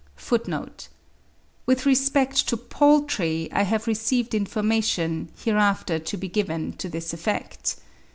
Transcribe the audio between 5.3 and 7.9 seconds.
hereafter to be given, to this effect.